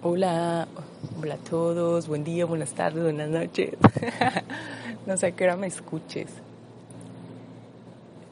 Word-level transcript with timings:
Hola, 0.00 0.68
hola 1.20 1.34
a 1.34 1.38
todos, 1.38 2.06
buen 2.06 2.22
día, 2.22 2.46
buenas 2.46 2.70
tardes, 2.70 3.02
buenas 3.02 3.28
noches. 3.28 3.70
no 5.06 5.16
sé 5.16 5.32
qué 5.32 5.42
hora 5.42 5.56
me 5.56 5.66
escuches. 5.66 6.28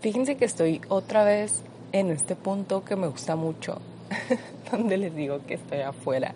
Fíjense 0.01 0.37
que 0.37 0.45
estoy 0.45 0.81
otra 0.89 1.25
vez 1.25 1.65
en 1.91 2.13
este 2.13 2.37
punto 2.37 2.85
que 2.85 2.95
me 2.95 3.09
gusta 3.09 3.35
mucho, 3.35 3.81
donde 4.71 4.97
les 4.97 5.17
digo 5.17 5.41
que 5.45 5.55
estoy 5.55 5.81
afuera. 5.81 6.35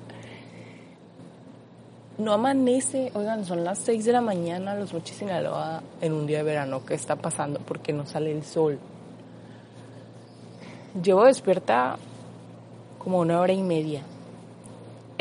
No 2.19 2.33
amanece, 2.33 3.13
oigan, 3.15 3.45
son 3.45 3.63
las 3.63 3.79
6 3.79 4.05
de 4.07 4.13
la 4.13 4.21
mañana, 4.23 4.75
los 4.75 4.93
mochis 4.93 5.19
Sinaloa, 5.19 5.81
en 6.01 6.13
un 6.13 6.27
día 6.27 6.39
de 6.39 6.45
verano. 6.45 6.85
¿Qué 6.85 6.95
está 6.95 7.15
pasando? 7.15 7.61
Porque 7.61 7.93
no 7.93 8.05
sale 8.05 8.33
el 8.33 8.43
sol. 8.43 8.81
Llevo 11.01 11.25
despierta 11.27 11.99
como 12.99 13.21
una 13.21 13.39
hora 13.41 13.53
y 13.53 13.63
media 13.63 14.03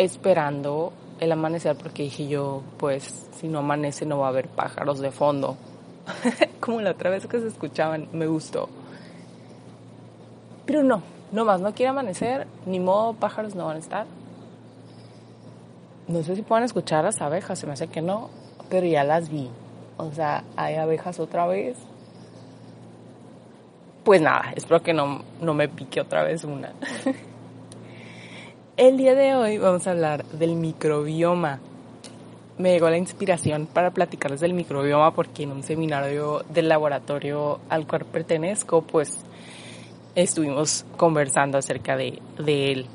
esperando 0.04 0.94
el 1.20 1.32
amanecer 1.32 1.76
porque 1.76 2.04
dije 2.04 2.28
yo, 2.28 2.64
pues 2.78 3.28
si 3.34 3.48
no 3.48 3.60
amanece 3.60 4.06
no 4.06 4.20
va 4.20 4.28
a 4.28 4.30
haber 4.30 4.48
pájaros 4.48 5.00
de 5.00 5.12
fondo. 5.12 5.58
Como 6.60 6.82
la 6.82 6.92
otra 6.92 7.10
vez 7.10 7.28
que 7.28 7.40
se 7.40 7.48
escuchaban, 7.48 8.08
me 8.14 8.28
gustó. 8.28 8.70
Pero 10.66 10.84
no, 10.84 11.02
no 11.32 11.46
más, 11.46 11.62
no 11.62 11.74
quiere 11.74 11.90
amanecer, 11.90 12.48
ni 12.66 12.80
modo, 12.80 13.14
pájaros 13.14 13.56
no 13.56 13.66
van 13.66 13.78
a 13.78 13.80
estar. 13.80 14.06
No 16.08 16.24
sé 16.24 16.36
si 16.36 16.42
pueden 16.42 16.64
escuchar 16.64 17.04
las 17.04 17.22
abejas, 17.22 17.60
se 17.60 17.68
me 17.68 17.74
hace 17.74 17.88
que 17.88 18.02
no, 18.02 18.30
pero 18.70 18.88
ya 18.88 19.04
las 19.04 19.30
vi. 19.30 19.50
O 19.98 20.12
sea, 20.12 20.44
hay 20.56 20.76
abejas 20.76 21.20
otra 21.20 21.46
vez. 21.46 21.78
Pues 24.04 24.22
nada, 24.22 24.54
espero 24.56 24.82
que 24.82 24.94
no, 24.94 25.24
no 25.42 25.54
me 25.54 25.68
pique 25.68 26.02
otra 26.02 26.24
vez 26.24 26.44
una. 26.44 26.74
El 28.80 28.96
día 28.96 29.14
de 29.14 29.36
hoy 29.36 29.58
vamos 29.58 29.86
a 29.88 29.92
hablar 29.92 30.24
del 30.24 30.56
microbioma. 30.56 31.60
Me 32.58 32.72
llegó 32.72 32.90
la 32.90 32.96
inspiración 32.96 33.66
para 33.66 33.92
platicarles 33.92 34.40
del 34.40 34.54
microbioma 34.54 35.14
porque 35.14 35.44
en 35.44 35.52
un 35.52 35.64
seminario 35.64 36.46
del 36.48 36.70
laboratorio 36.70 37.60
al 37.68 37.86
cual 37.86 38.06
pertenezco, 38.06 38.82
pues 38.84 39.18
estuvimos 40.16 40.86
conversando 40.96 41.58
acerca 41.58 41.98
de, 41.98 42.22
él. 42.38 42.86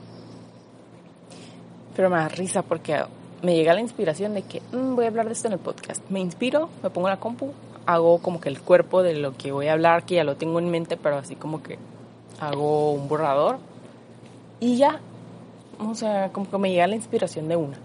Pero 1.95 2.09
me 2.09 2.17
da 2.17 2.29
risa 2.29 2.63
porque 2.63 3.03
me 3.43 3.55
llega 3.55 3.75
la 3.75 3.83
inspiración 3.83 4.33
de 4.33 4.41
que 4.41 4.63
mm, 4.73 4.95
voy 4.95 5.05
a 5.05 5.09
hablar 5.09 5.27
de 5.27 5.35
esto 5.35 5.49
en 5.49 5.53
el 5.53 5.59
podcast. 5.59 6.03
Me 6.09 6.21
inspiro, 6.21 6.71
me 6.83 6.89
pongo 6.89 7.11
la 7.11 7.19
compu, 7.19 7.53
hago 7.85 8.23
como 8.23 8.41
que 8.41 8.49
el 8.49 8.59
cuerpo 8.59 9.03
de 9.03 9.17
lo 9.17 9.37
que 9.37 9.53
voy 9.53 9.67
a 9.67 9.75
hablar, 9.75 10.07
que 10.07 10.15
ya 10.15 10.25
lo 10.25 10.37
tengo 10.37 10.59
en 10.61 10.71
mente, 10.71 10.97
pero 10.97 11.19
así 11.19 11.37
como 11.37 11.63
que 11.63 11.77
hago 12.41 12.93
un 12.93 13.07
borrador 13.07 13.59
y 14.61 14.79
ya 14.79 14.99
o 15.79 15.95
sea, 15.95 16.31
como 16.33 16.51
que 16.51 16.59
me 16.59 16.71
llega 16.71 16.87
la 16.87 16.97
inspiración 16.97 17.49
de 17.49 17.57
una. 17.57 17.77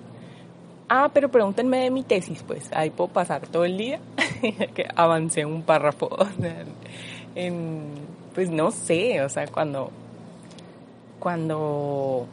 Ah, 0.89 1.11
pero 1.13 1.29
pregúntenme 1.29 1.83
de 1.83 1.91
mi 1.91 2.03
tesis, 2.03 2.43
pues 2.43 2.71
ahí 2.73 2.89
puedo 2.89 3.11
pasar 3.11 3.47
todo 3.47 3.63
el 3.63 3.77
día 3.77 3.99
que 4.73 4.87
avancé 4.95 5.45
un 5.45 5.61
párrafo. 5.61 6.09
Pues 8.33 8.49
no 8.49 8.71
sé, 8.71 9.21
o 9.21 9.29
sea, 9.29 9.47
cuando, 9.47 9.91
cuando, 11.19 12.25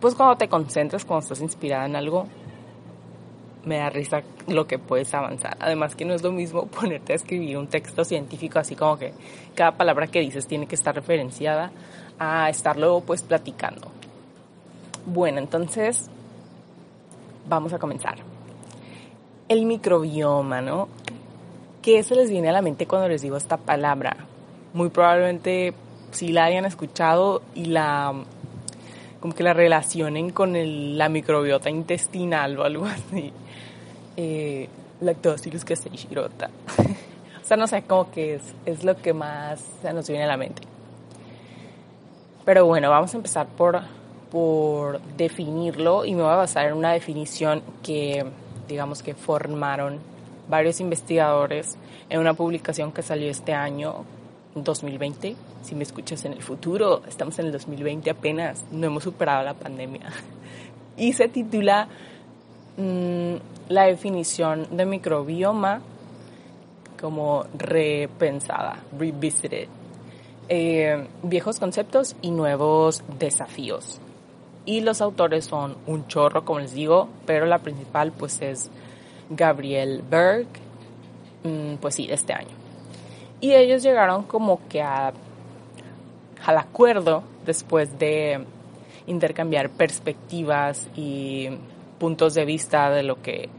pues 0.00 0.14
cuando 0.14 0.36
te 0.36 0.48
concentras, 0.48 1.04
cuando 1.04 1.22
estás 1.22 1.40
inspirada 1.40 1.86
en 1.86 1.96
algo, 1.96 2.26
me 3.64 3.76
da 3.76 3.90
risa 3.90 4.22
lo 4.48 4.66
que 4.66 4.78
puedes 4.78 5.12
avanzar. 5.14 5.56
Además 5.60 5.94
que 5.94 6.04
no 6.04 6.14
es 6.14 6.22
lo 6.22 6.32
mismo 6.32 6.66
ponerte 6.80 7.12
a 7.12 7.16
escribir 7.16 7.58
un 7.58 7.68
texto 7.68 8.04
científico 8.04 8.58
así 8.58 8.74
como 8.74 8.98
que 8.98 9.12
cada 9.54 9.76
palabra 9.76 10.06
que 10.06 10.20
dices 10.20 10.46
tiene 10.46 10.66
que 10.66 10.74
estar 10.74 10.94
referenciada 10.94 11.70
a 12.18 12.48
estarlo 12.48 13.00
pues 13.00 13.22
platicando. 13.22 13.88
Bueno, 15.06 15.38
entonces 15.38 16.10
vamos 17.48 17.72
a 17.72 17.78
comenzar. 17.78 18.16
El 19.48 19.64
microbioma, 19.64 20.60
¿no? 20.60 20.88
¿Qué 21.82 22.02
se 22.02 22.14
les 22.14 22.30
viene 22.30 22.50
a 22.50 22.52
la 22.52 22.62
mente 22.62 22.86
cuando 22.86 23.08
les 23.08 23.22
digo 23.22 23.36
esta 23.36 23.56
palabra? 23.56 24.16
Muy 24.74 24.90
probablemente 24.90 25.72
si 26.10 26.28
la 26.28 26.44
hayan 26.44 26.64
escuchado 26.64 27.42
y 27.54 27.66
la 27.66 28.14
como 29.20 29.34
que 29.34 29.42
la 29.42 29.52
relacionen 29.52 30.30
con 30.30 30.52
la 30.96 31.08
microbiota 31.08 31.70
intestinal 31.70 32.58
o 32.58 32.64
algo 32.64 32.84
así. 32.86 33.32
Eh, 34.16 34.68
casei 35.64 35.96
shirota. 35.96 36.50
o 37.42 37.44
sea, 37.44 37.56
no 37.56 37.66
sé, 37.66 37.82
cómo 37.82 38.10
que 38.10 38.34
es, 38.34 38.42
es 38.66 38.84
lo 38.84 38.96
que 38.96 39.12
más 39.12 39.64
se 39.82 39.92
nos 39.92 40.08
viene 40.08 40.24
a 40.24 40.28
la 40.28 40.36
mente. 40.36 40.62
Pero 42.48 42.64
bueno, 42.64 42.88
vamos 42.88 43.12
a 43.12 43.18
empezar 43.18 43.46
por, 43.46 43.78
por 44.30 45.02
definirlo 45.18 46.06
y 46.06 46.14
me 46.14 46.22
voy 46.22 46.32
a 46.32 46.36
basar 46.36 46.68
en 46.68 46.72
una 46.72 46.94
definición 46.94 47.62
que 47.82 48.24
digamos 48.66 49.02
que 49.02 49.12
formaron 49.12 49.98
varios 50.48 50.80
investigadores 50.80 51.76
en 52.08 52.20
una 52.20 52.32
publicación 52.32 52.90
que 52.90 53.02
salió 53.02 53.28
este 53.28 53.52
año 53.52 53.96
2020. 54.54 55.36
Si 55.60 55.74
me 55.74 55.82
escuchas 55.82 56.24
en 56.24 56.32
el 56.32 56.42
futuro, 56.42 57.02
estamos 57.06 57.38
en 57.38 57.44
el 57.44 57.52
2020 57.52 58.08
apenas, 58.08 58.64
no 58.72 58.86
hemos 58.86 59.04
superado 59.04 59.44
la 59.44 59.52
pandemia. 59.52 60.08
Y 60.96 61.12
se 61.12 61.28
titula 61.28 61.86
mm, 62.78 63.34
La 63.68 63.84
definición 63.84 64.74
de 64.74 64.86
microbioma 64.86 65.82
como 66.98 67.44
repensada, 67.58 68.78
revisited. 68.98 69.68
Eh, 70.50 71.06
viejos 71.22 71.58
conceptos 71.60 72.16
y 72.22 72.30
nuevos 72.30 73.04
desafíos. 73.18 74.00
Y 74.64 74.80
los 74.80 75.02
autores 75.02 75.44
son 75.44 75.76
un 75.86 76.06
chorro, 76.08 76.44
como 76.44 76.60
les 76.60 76.72
digo, 76.72 77.08
pero 77.26 77.44
la 77.44 77.58
principal 77.58 78.12
pues 78.12 78.40
es 78.40 78.70
Gabriel 79.28 80.02
Berg, 80.08 80.46
mm, 81.44 81.74
pues 81.80 81.96
sí, 81.96 82.08
este 82.10 82.32
año. 82.32 82.56
Y 83.40 83.52
ellos 83.52 83.82
llegaron 83.82 84.24
como 84.24 84.66
que 84.68 84.80
a, 84.80 85.12
al 86.46 86.58
acuerdo 86.58 87.22
después 87.44 87.98
de 87.98 88.44
intercambiar 89.06 89.68
perspectivas 89.70 90.88
y 90.96 91.48
puntos 91.98 92.32
de 92.34 92.44
vista 92.46 92.90
de 92.90 93.02
lo 93.02 93.20
que 93.20 93.50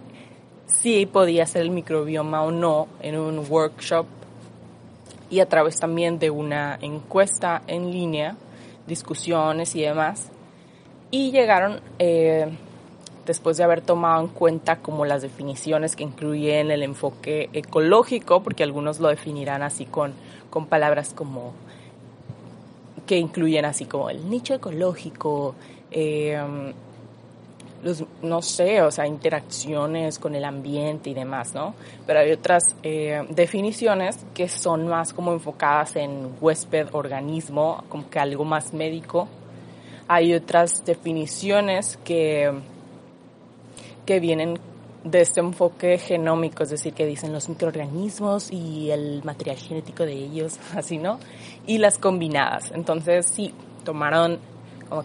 sí 0.65 1.05
podía 1.05 1.45
ser 1.45 1.63
el 1.63 1.71
microbioma 1.71 2.41
o 2.43 2.51
no 2.51 2.87
en 3.01 3.17
un 3.17 3.45
workshop 3.47 4.05
y 5.29 5.39
a 5.39 5.47
través 5.47 5.79
también 5.79 6.19
de 6.19 6.29
una 6.29 6.77
encuesta 6.81 7.61
en 7.67 7.91
línea, 7.91 8.35
discusiones 8.87 9.75
y 9.75 9.81
demás. 9.81 10.29
Y 11.11 11.31
llegaron, 11.31 11.81
eh, 11.99 12.47
después 13.25 13.57
de 13.57 13.63
haber 13.63 13.81
tomado 13.81 14.21
en 14.21 14.27
cuenta 14.27 14.77
como 14.77 15.05
las 15.05 15.21
definiciones 15.21 15.95
que 15.95 16.03
incluyen 16.03 16.71
el 16.71 16.83
enfoque 16.83 17.49
ecológico, 17.53 18.41
porque 18.41 18.63
algunos 18.63 18.99
lo 18.99 19.09
definirán 19.09 19.61
así 19.61 19.85
con, 19.85 20.13
con 20.49 20.65
palabras 20.65 21.13
como 21.13 21.53
que 23.05 23.17
incluyen 23.17 23.65
así 23.65 23.85
como 23.85 24.09
el 24.09 24.29
nicho 24.29 24.53
ecológico, 24.53 25.55
eh, 25.89 26.39
no 28.21 28.41
sé, 28.41 28.81
o 28.81 28.91
sea, 28.91 29.07
interacciones 29.07 30.19
con 30.19 30.35
el 30.35 30.43
ambiente 30.43 31.09
y 31.09 31.13
demás, 31.13 31.53
¿no? 31.53 31.73
Pero 32.05 32.19
hay 32.19 32.31
otras 32.31 32.63
eh, 32.83 33.25
definiciones 33.29 34.25
que 34.33 34.47
son 34.49 34.87
más 34.87 35.13
como 35.13 35.31
enfocadas 35.31 35.95
en 35.95 36.35
huésped, 36.41 36.87
organismo, 36.91 37.83
como 37.89 38.09
que 38.09 38.19
algo 38.19 38.43
más 38.45 38.73
médico. 38.73 39.27
Hay 40.07 40.33
otras 40.33 40.83
definiciones 40.85 41.97
que, 42.03 42.51
que 44.05 44.19
vienen 44.19 44.59
de 45.03 45.21
este 45.21 45.39
enfoque 45.39 45.97
genómico, 45.97 46.63
es 46.63 46.71
decir, 46.71 46.93
que 46.93 47.05
dicen 47.05 47.31
los 47.31 47.47
microorganismos 47.47 48.51
y 48.51 48.91
el 48.91 49.23
material 49.23 49.57
genético 49.57 50.05
de 50.05 50.13
ellos, 50.13 50.59
así, 50.75 50.97
¿no? 50.97 51.19
Y 51.65 51.77
las 51.77 51.97
combinadas. 51.97 52.71
Entonces, 52.71 53.25
sí, 53.25 53.53
tomaron 53.85 54.39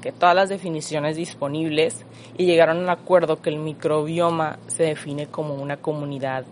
que 0.01 0.13
todas 0.13 0.35
las 0.35 0.49
definiciones 0.49 1.17
disponibles 1.17 2.05
y 2.37 2.47
llegaron 2.47 2.79
a 2.79 2.81
un 2.81 2.91
acuerdo 2.91 3.41
que 3.41 3.51
el 3.51 3.59
microbioma 3.59 4.59
se 4.67 4.85
define 4.85 5.27
como 5.27 5.55
una 5.55 5.77
comunidad 5.77 6.45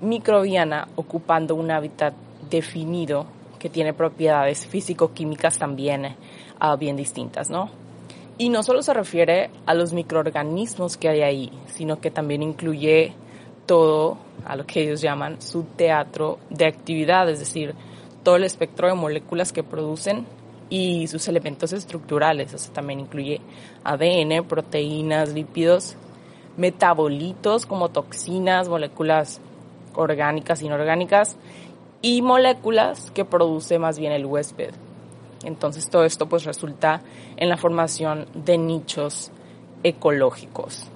microbiana 0.00 0.88
ocupando 0.96 1.54
un 1.54 1.70
hábitat 1.70 2.14
definido 2.50 3.26
que 3.58 3.70
tiene 3.70 3.94
propiedades 3.94 4.66
físico-químicas 4.66 5.58
también 5.58 6.04
eh, 6.04 6.16
bien 6.78 6.96
distintas, 6.96 7.50
¿no? 7.50 7.70
Y 8.38 8.50
no 8.50 8.62
solo 8.62 8.82
se 8.82 8.92
refiere 8.92 9.50
a 9.64 9.74
los 9.74 9.92
microorganismos 9.92 10.96
que 10.96 11.08
hay 11.08 11.22
ahí, 11.22 11.52
sino 11.66 12.00
que 12.00 12.10
también 12.10 12.42
incluye 12.42 13.14
todo 13.64 14.18
a 14.44 14.56
lo 14.56 14.66
que 14.66 14.82
ellos 14.82 15.00
llaman 15.00 15.40
su 15.40 15.64
teatro 15.64 16.38
de 16.50 16.66
actividad, 16.66 17.28
es 17.30 17.38
decir, 17.38 17.74
todo 18.22 18.36
el 18.36 18.44
espectro 18.44 18.88
de 18.88 18.94
moléculas 18.94 19.52
que 19.52 19.62
producen 19.62 20.26
y 20.68 21.06
sus 21.06 21.28
elementos 21.28 21.72
estructurales, 21.72 22.52
eso 22.52 22.72
también 22.72 23.00
incluye 23.00 23.40
ADN, 23.84 24.44
proteínas, 24.46 25.32
lípidos, 25.32 25.96
metabolitos 26.56 27.66
como 27.66 27.90
toxinas, 27.90 28.68
moléculas 28.68 29.40
orgánicas, 29.94 30.62
inorgánicas 30.62 31.36
y 32.02 32.22
moléculas 32.22 33.10
que 33.12 33.24
produce 33.24 33.78
más 33.78 33.98
bien 33.98 34.12
el 34.12 34.26
huésped. 34.26 34.74
Entonces 35.44 35.88
todo 35.88 36.04
esto 36.04 36.28
pues 36.28 36.44
resulta 36.44 37.02
en 37.36 37.48
la 37.48 37.56
formación 37.56 38.26
de 38.34 38.58
nichos 38.58 39.30
ecológicos. 39.82 40.90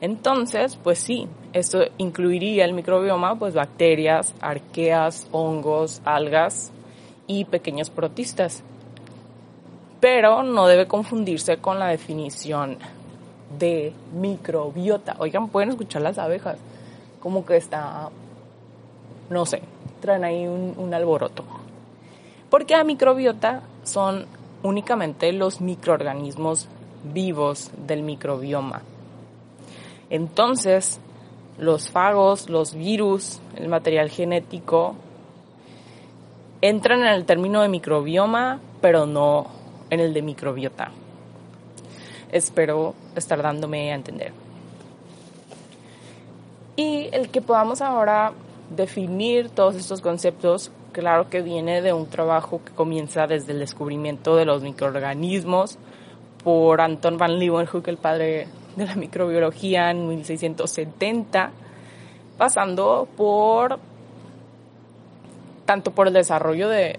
Entonces, 0.00 0.78
pues 0.82 0.98
sí, 0.98 1.26
esto 1.54 1.80
incluiría 1.96 2.66
el 2.66 2.74
microbioma, 2.74 3.38
pues 3.38 3.54
bacterias, 3.54 4.34
arqueas, 4.40 5.26
hongos, 5.32 6.02
algas 6.04 6.70
y 7.26 7.44
pequeños 7.44 7.90
protistas. 7.90 8.62
Pero 10.00 10.42
no 10.42 10.66
debe 10.66 10.86
confundirse 10.86 11.58
con 11.58 11.78
la 11.78 11.88
definición 11.88 12.78
de 13.58 13.92
microbiota. 14.12 15.16
Oigan, 15.18 15.48
pueden 15.48 15.70
escuchar 15.70 16.02
las 16.02 16.18
abejas, 16.18 16.58
como 17.20 17.44
que 17.46 17.56
está, 17.56 18.10
no 19.30 19.46
sé, 19.46 19.62
traen 20.00 20.24
ahí 20.24 20.46
un, 20.46 20.74
un 20.76 20.94
alboroto. 20.94 21.44
Porque 22.50 22.76
la 22.76 22.84
microbiota 22.84 23.62
son 23.84 24.26
únicamente 24.62 25.32
los 25.32 25.60
microorganismos 25.60 26.68
vivos 27.12 27.70
del 27.86 28.02
microbioma. 28.02 28.82
Entonces, 30.10 31.00
los 31.58 31.90
fagos, 31.90 32.48
los 32.48 32.74
virus, 32.74 33.40
el 33.56 33.68
material 33.68 34.10
genético, 34.10 34.94
entran 36.60 37.00
en 37.00 37.06
el 37.06 37.24
término 37.24 37.62
de 37.62 37.68
microbioma, 37.68 38.60
pero 38.80 39.06
no 39.06 39.46
en 39.90 40.00
el 40.00 40.14
de 40.14 40.22
microbiota. 40.22 40.90
Espero 42.32 42.94
estar 43.14 43.42
dándome 43.42 43.92
a 43.92 43.94
entender. 43.94 44.32
Y 46.76 47.08
el 47.12 47.30
que 47.30 47.40
podamos 47.40 47.80
ahora 47.80 48.32
definir 48.74 49.48
todos 49.50 49.76
estos 49.76 50.00
conceptos, 50.00 50.70
claro 50.92 51.30
que 51.30 51.40
viene 51.40 51.82
de 51.82 51.92
un 51.92 52.06
trabajo 52.06 52.60
que 52.64 52.72
comienza 52.72 53.26
desde 53.26 53.52
el 53.52 53.60
descubrimiento 53.60 54.36
de 54.36 54.44
los 54.44 54.62
microorganismos 54.62 55.78
por 56.46 56.80
Anton 56.80 57.18
van 57.18 57.40
Leeuwenhoek, 57.40 57.88
el 57.88 57.96
padre 57.96 58.46
de 58.76 58.86
la 58.86 58.94
microbiología 58.94 59.90
en 59.90 60.06
1670, 60.06 61.50
pasando 62.38 63.08
por 63.16 63.80
tanto 65.66 65.90
por 65.90 66.08
el 66.08 66.14
desarrollo 66.14 66.68
de, 66.68 66.98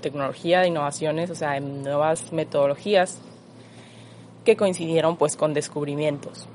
tecnología, 0.00 0.60
de 0.60 0.68
innovaciones, 0.68 1.28
o 1.28 1.34
sea, 1.34 1.58
en 1.58 1.82
nuevas 1.82 2.32
metodologías 2.32 3.20
que 4.42 4.56
coincidieron 4.56 5.18
pues 5.18 5.36
con 5.36 5.52
descubrimientos. 5.52 6.48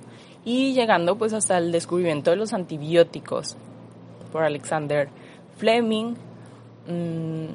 y 0.46 0.74
llegando 0.74 1.18
pues 1.18 1.34
hasta 1.34 1.58
el 1.58 1.72
descubrimiento 1.72 2.30
de 2.32 2.38
los 2.38 2.54
antibióticos 2.54 3.58
por 4.32 4.44
Alexander 4.44 5.10
Fleming, 5.58 6.16
mm, 6.88 7.46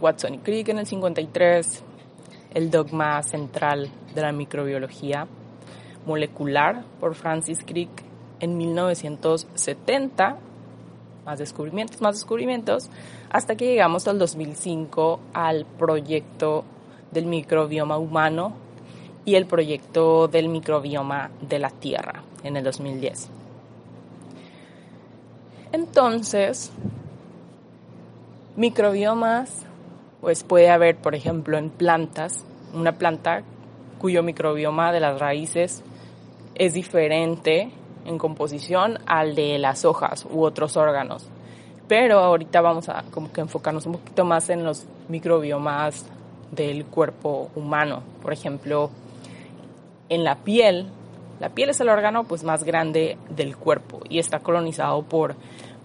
Watson 0.00 0.34
y 0.34 0.38
Crick 0.38 0.68
en 0.68 0.78
el 0.78 0.86
53, 0.86 1.82
el 2.54 2.70
dogma 2.70 3.20
central 3.22 3.90
de 4.14 4.22
la 4.22 4.32
microbiología 4.32 5.26
molecular 6.06 6.84
por 6.98 7.14
Francis 7.14 7.62
Crick 7.64 7.90
en 8.40 8.56
1970, 8.56 10.38
más 11.24 11.38
descubrimientos, 11.38 12.00
más 12.00 12.16
descubrimientos, 12.16 12.90
hasta 13.30 13.54
que 13.54 13.66
llegamos 13.66 14.08
al 14.08 14.18
2005 14.18 15.20
al 15.34 15.66
proyecto 15.78 16.64
del 17.10 17.26
microbioma 17.26 17.98
humano 17.98 18.52
y 19.24 19.34
el 19.34 19.46
proyecto 19.46 20.28
del 20.28 20.48
microbioma 20.48 21.30
de 21.40 21.58
la 21.58 21.70
Tierra 21.70 22.22
en 22.42 22.56
el 22.56 22.64
2010. 22.64 23.30
Entonces, 25.72 26.72
microbiomas, 28.56 29.66
pues 30.20 30.42
puede 30.42 30.70
haber, 30.70 30.96
por 30.96 31.14
ejemplo, 31.14 31.58
en 31.58 31.70
plantas, 31.70 32.44
una 32.74 32.92
planta 32.92 33.42
cuyo 33.98 34.22
microbioma 34.22 34.92
de 34.92 35.00
las 35.00 35.20
raíces 35.20 35.82
es 36.54 36.74
diferente 36.74 37.70
en 38.04 38.18
composición 38.18 38.98
al 39.06 39.34
de 39.34 39.58
las 39.58 39.84
hojas 39.84 40.26
u 40.30 40.42
otros 40.42 40.76
órganos. 40.76 41.28
Pero 41.86 42.20
ahorita 42.20 42.60
vamos 42.60 42.88
a 42.88 43.04
como 43.10 43.32
que 43.32 43.40
enfocarnos 43.40 43.86
un 43.86 43.92
poquito 43.94 44.24
más 44.24 44.48
en 44.50 44.64
los 44.64 44.86
microbiomas 45.08 46.06
del 46.50 46.84
cuerpo 46.86 47.50
humano. 47.54 48.02
Por 48.22 48.32
ejemplo, 48.32 48.90
en 50.08 50.24
la 50.24 50.36
piel, 50.36 50.86
la 51.38 51.50
piel 51.50 51.70
es 51.70 51.80
el 51.80 51.88
órgano 51.88 52.24
pues 52.24 52.44
más 52.44 52.64
grande 52.64 53.16
del 53.30 53.56
cuerpo 53.56 54.00
y 54.08 54.18
está 54.18 54.40
colonizado 54.40 55.02
por, 55.02 55.36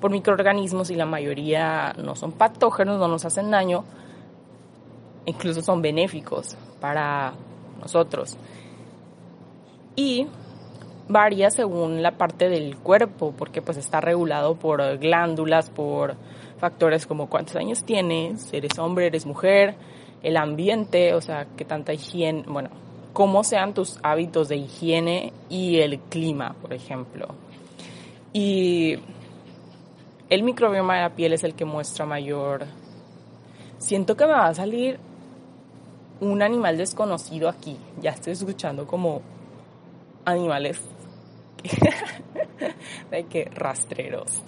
por 0.01 0.11
microorganismos 0.11 0.89
y 0.89 0.95
la 0.95 1.05
mayoría 1.05 1.93
no 1.97 2.15
son 2.15 2.31
patógenos, 2.31 2.99
no 2.99 3.07
nos 3.07 3.25
hacen 3.25 3.51
daño, 3.51 3.85
incluso 5.25 5.61
son 5.61 5.81
benéficos 5.81 6.57
para 6.79 7.33
nosotros. 7.79 8.37
Y 9.95 10.27
varía 11.07 11.51
según 11.51 12.01
la 12.01 12.11
parte 12.11 12.49
del 12.49 12.77
cuerpo, 12.77 13.33
porque 13.37 13.61
pues 13.61 13.77
está 13.77 14.01
regulado 14.01 14.55
por 14.55 14.97
glándulas, 14.97 15.69
por 15.69 16.15
factores 16.57 17.05
como 17.05 17.29
cuántos 17.29 17.55
años 17.55 17.83
tienes, 17.83 18.51
eres 18.53 18.77
hombre, 18.79 19.07
eres 19.07 19.25
mujer, 19.25 19.75
el 20.25 20.37
ambiente, 20.37 21.13
o 21.13 21.21
sea, 21.21 21.45
qué 21.55 21.65
tanta 21.65 21.93
higiene, 21.93 22.45
bueno, 22.47 22.71
cómo 23.13 23.43
sean 23.43 23.75
tus 23.75 23.99
hábitos 24.01 24.49
de 24.49 24.55
higiene 24.57 25.31
y 25.49 25.77
el 25.81 25.99
clima, 25.99 26.55
por 26.63 26.73
ejemplo. 26.73 27.27
Y 28.33 28.97
el 30.27 30.41
microbioma 30.41 30.95
de 30.95 31.01
la 31.01 31.15
piel 31.15 31.33
es 31.33 31.43
el 31.43 31.53
que 31.53 31.63
muestra 31.63 32.07
mayor... 32.07 32.65
Siento 33.77 34.17
que 34.17 34.25
me 34.25 34.31
va 34.31 34.47
a 34.47 34.53
salir 34.55 34.99
un 36.21 36.41
animal 36.41 36.75
desconocido 36.75 37.47
aquí. 37.47 37.77
Ya 38.01 38.11
estoy 38.11 38.33
escuchando 38.33 38.87
como 38.87 39.21
animales 40.25 40.81
de 43.11 43.25
que 43.25 43.45
rastreros, 43.53 44.41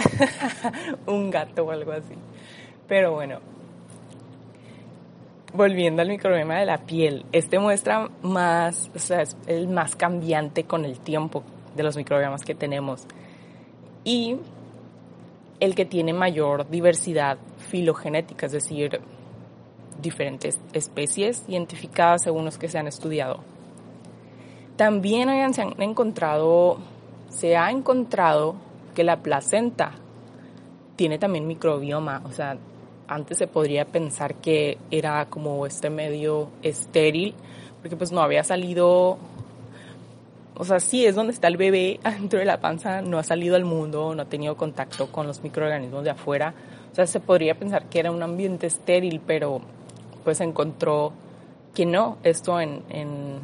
un 1.05 1.29
gato 1.29 1.65
o 1.65 1.71
algo 1.71 1.91
así. 1.91 2.15
Pero 2.87 3.13
bueno, 3.13 3.41
volviendo 5.57 6.01
al 6.01 6.07
microbioma 6.07 6.59
de 6.59 6.65
la 6.65 6.77
piel, 6.77 7.25
este 7.31 7.59
muestra 7.59 8.09
más, 8.21 8.89
o 8.95 8.99
sea, 8.99 9.23
es 9.23 9.35
el 9.47 9.67
más 9.67 9.95
cambiante 9.95 10.63
con 10.63 10.85
el 10.85 10.99
tiempo 10.99 11.43
de 11.75 11.83
los 11.83 11.97
microbiomas 11.97 12.43
que 12.43 12.55
tenemos. 12.55 13.05
Y 14.03 14.37
el 15.59 15.75
que 15.75 15.85
tiene 15.85 16.13
mayor 16.13 16.69
diversidad 16.69 17.37
filogenética, 17.57 18.45
es 18.45 18.51
decir, 18.53 19.01
diferentes 20.01 20.59
especies 20.71 21.43
identificadas 21.47 22.23
según 22.23 22.45
los 22.45 22.57
que 22.57 22.69
se 22.69 22.77
han 22.77 22.87
estudiado. 22.87 23.39
También 24.77 25.53
se 25.53 25.63
han 25.63 25.81
encontrado 25.81 26.77
se 27.29 27.57
ha 27.57 27.69
encontrado 27.71 28.55
que 28.95 29.03
la 29.03 29.17
placenta 29.17 29.91
tiene 30.95 31.19
también 31.19 31.45
microbioma, 31.45 32.21
o 32.25 32.31
sea, 32.31 32.57
antes 33.07 33.37
se 33.37 33.47
podría 33.47 33.85
pensar 33.85 34.35
que 34.35 34.77
era 34.91 35.25
como 35.25 35.65
este 35.65 35.89
medio 35.89 36.49
estéril, 36.61 37.33
porque 37.81 37.95
pues 37.95 38.11
no 38.11 38.21
había 38.21 38.43
salido, 38.43 39.17
o 40.55 40.65
sea, 40.65 40.79
sí 40.79 41.05
es 41.05 41.15
donde 41.15 41.33
está 41.33 41.47
el 41.47 41.57
bebé 41.57 41.99
dentro 42.03 42.39
de 42.39 42.45
la 42.45 42.59
panza, 42.59 43.01
no 43.01 43.17
ha 43.17 43.23
salido 43.23 43.55
al 43.55 43.65
mundo, 43.65 44.13
no 44.13 44.21
ha 44.21 44.25
tenido 44.25 44.55
contacto 44.57 45.11
con 45.11 45.27
los 45.27 45.41
microorganismos 45.41 46.03
de 46.03 46.11
afuera, 46.11 46.53
o 46.91 46.95
sea, 46.95 47.07
se 47.07 47.19
podría 47.19 47.55
pensar 47.55 47.85
que 47.85 47.99
era 47.99 48.11
un 48.11 48.23
ambiente 48.23 48.67
estéril, 48.67 49.21
pero 49.25 49.61
pues 50.23 50.41
encontró 50.41 51.13
que 51.73 51.85
no, 51.85 52.17
esto 52.23 52.59
en, 52.59 52.83
en 52.89 53.39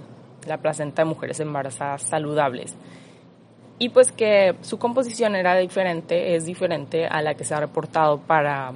la 0.48 0.58
placenta 0.58 1.03
de 1.03 1.10
mujeres 1.10 1.39
embarazadas 1.39 2.01
saludables. 2.03 2.75
Y 3.79 3.89
pues 3.89 4.12
que 4.12 4.55
su 4.62 4.77
composición 4.77 5.36
era 5.36 5.55
diferente, 5.58 6.36
es 6.36 6.46
diferente 6.46 7.05
a 7.05 7.22
la 7.22 7.36
que 7.36 7.43
se 7.43 7.53
ha 7.53 7.60
reportado 7.60 8.20
para 8.20 8.74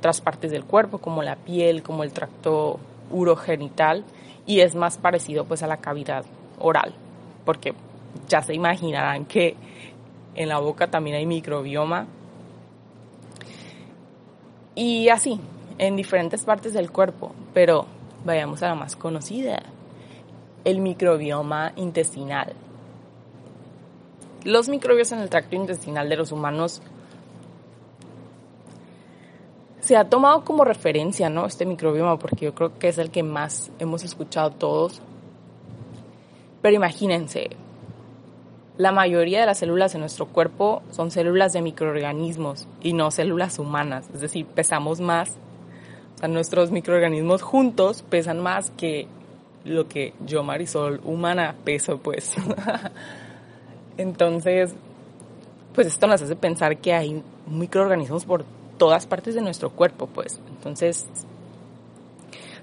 otras 0.00 0.22
partes 0.22 0.50
del 0.50 0.64
cuerpo, 0.64 0.96
como 0.96 1.22
la 1.22 1.36
piel, 1.36 1.82
como 1.82 2.04
el 2.04 2.12
tracto 2.12 2.80
urogenital, 3.10 4.02
y 4.46 4.60
es 4.60 4.74
más 4.74 4.96
parecido 4.96 5.44
pues 5.44 5.62
a 5.62 5.66
la 5.66 5.76
cavidad 5.76 6.24
oral, 6.58 6.94
porque 7.44 7.74
ya 8.26 8.40
se 8.40 8.54
imaginarán 8.54 9.26
que 9.26 9.56
en 10.34 10.48
la 10.48 10.58
boca 10.58 10.86
también 10.86 11.16
hay 11.16 11.26
microbioma. 11.26 12.06
Y 14.74 15.10
así, 15.10 15.38
en 15.76 15.96
diferentes 15.96 16.46
partes 16.46 16.72
del 16.72 16.90
cuerpo, 16.90 17.34
pero 17.52 17.84
vayamos 18.24 18.62
a 18.62 18.68
la 18.68 18.74
más 18.74 18.96
conocida, 18.96 19.62
el 20.64 20.80
microbioma 20.80 21.72
intestinal. 21.76 22.54
Los 24.44 24.70
microbios 24.70 25.12
en 25.12 25.18
el 25.18 25.28
tracto 25.28 25.56
intestinal 25.56 26.08
de 26.08 26.16
los 26.16 26.32
humanos 26.32 26.80
se 29.90 29.96
ha 29.96 30.04
tomado 30.04 30.44
como 30.44 30.62
referencia, 30.62 31.28
¿no? 31.30 31.46
Este 31.46 31.66
microbioma, 31.66 32.16
porque 32.16 32.44
yo 32.44 32.54
creo 32.54 32.78
que 32.78 32.86
es 32.86 32.98
el 32.98 33.10
que 33.10 33.24
más 33.24 33.72
hemos 33.80 34.04
escuchado 34.04 34.52
todos. 34.52 35.02
Pero 36.62 36.76
imagínense, 36.76 37.50
la 38.76 38.92
mayoría 38.92 39.40
de 39.40 39.46
las 39.46 39.58
células 39.58 39.92
en 39.96 40.02
nuestro 40.02 40.26
cuerpo 40.26 40.82
son 40.92 41.10
células 41.10 41.54
de 41.54 41.62
microorganismos 41.62 42.68
y 42.80 42.92
no 42.92 43.10
células 43.10 43.58
humanas, 43.58 44.08
es 44.14 44.20
decir, 44.20 44.46
pesamos 44.46 45.00
más. 45.00 45.30
O 46.14 46.18
sea, 46.18 46.28
nuestros 46.28 46.70
microorganismos 46.70 47.42
juntos 47.42 48.04
pesan 48.08 48.38
más 48.38 48.70
que 48.70 49.08
lo 49.64 49.88
que 49.88 50.14
yo, 50.24 50.44
Marisol, 50.44 51.00
humana, 51.02 51.56
peso, 51.64 51.98
pues. 51.98 52.36
Entonces, 53.96 54.72
pues 55.74 55.88
esto 55.88 56.06
nos 56.06 56.22
hace 56.22 56.36
pensar 56.36 56.76
que 56.76 56.92
hay 56.94 57.24
microorganismos 57.48 58.24
por 58.24 58.44
todas 58.80 59.04
partes 59.04 59.34
de 59.34 59.42
nuestro 59.42 59.68
cuerpo, 59.68 60.06
pues. 60.06 60.40
Entonces, 60.48 61.06